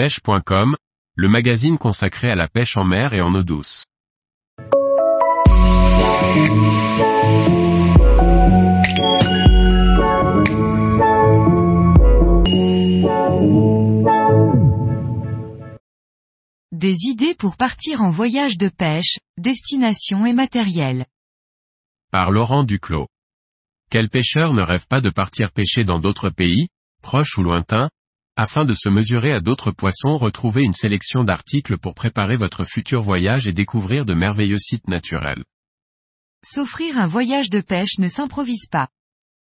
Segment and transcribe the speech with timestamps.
[0.00, 0.76] pêche.com,
[1.14, 3.84] le magazine consacré à la pêche en mer et en eau douce.
[16.72, 21.04] Des idées pour partir en voyage de pêche, destination et matériel.
[22.10, 23.08] Par Laurent Duclos.
[23.90, 26.68] Quel pêcheur ne rêve pas de partir pêcher dans d'autres pays,
[27.02, 27.90] proches ou lointains,
[28.40, 33.02] afin de se mesurer à d'autres poissons retrouver une sélection d'articles pour préparer votre futur
[33.02, 35.44] voyage et découvrir de merveilleux sites naturels.
[36.42, 38.88] S'offrir un voyage de pêche ne s'improvise pas.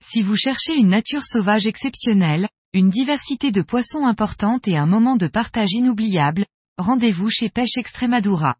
[0.03, 5.17] Si vous cherchez une nature sauvage exceptionnelle, une diversité de poissons importante et un moment
[5.17, 6.47] de partage inoubliable,
[6.79, 8.57] rendez-vous chez Pêche Extremadura.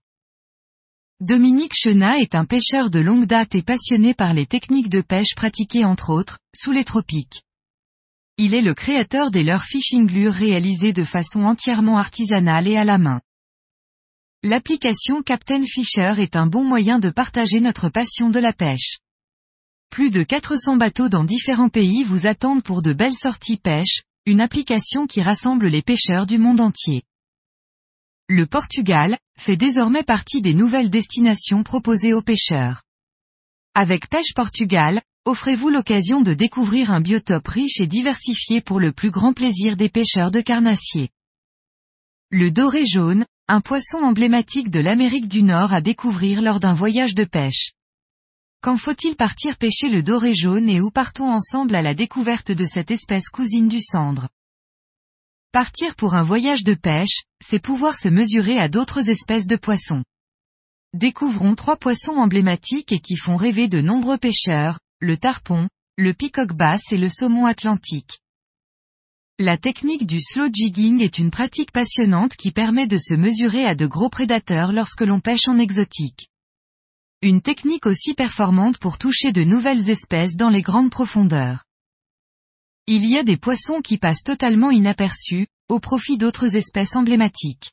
[1.21, 5.35] Dominique Chenat est un pêcheur de longue date et passionné par les techniques de pêche
[5.35, 7.46] pratiquées entre autres, sous les tropiques.
[8.39, 12.85] Il est le créateur des leurres fishing lures réalisées de façon entièrement artisanale et à
[12.85, 13.23] la main.
[14.43, 18.99] L'application Captain Fisher est un bon moyen de partager notre passion de la pêche.
[19.89, 24.43] Plus de 400 bateaux dans différents pays vous attendent pour de belles sorties pêche, une
[24.43, 27.05] application qui rassemble les pêcheurs du monde entier.
[28.29, 32.83] Le Portugal, fait désormais partie des nouvelles destinations proposées aux pêcheurs.
[33.75, 39.11] Avec Pêche Portugal, offrez-vous l'occasion de découvrir un biotope riche et diversifié pour le plus
[39.11, 41.11] grand plaisir des pêcheurs de carnassiers.
[42.31, 47.15] Le doré jaune, un poisson emblématique de l'Amérique du Nord à découvrir lors d'un voyage
[47.15, 47.73] de pêche.
[48.63, 52.65] Quand faut-il partir pêcher le doré jaune et où partons ensemble à la découverte de
[52.65, 54.29] cette espèce cousine du cendre?
[55.51, 60.05] Partir pour un voyage de pêche, c'est pouvoir se mesurer à d'autres espèces de poissons.
[60.95, 66.55] Découvrons trois poissons emblématiques et qui font rêver de nombreux pêcheurs, le tarpon, le peacock
[66.55, 68.19] basse et le saumon atlantique.
[69.39, 73.75] La technique du slow jigging est une pratique passionnante qui permet de se mesurer à
[73.75, 76.29] de gros prédateurs lorsque l'on pêche en exotique.
[77.21, 81.65] Une technique aussi performante pour toucher de nouvelles espèces dans les grandes profondeurs.
[82.87, 87.73] Il y a des poissons qui passent totalement inaperçus, au profit d'autres espèces emblématiques.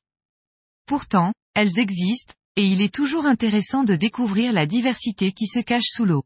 [0.86, 5.88] Pourtant, elles existent, et il est toujours intéressant de découvrir la diversité qui se cache
[5.88, 6.26] sous l'eau.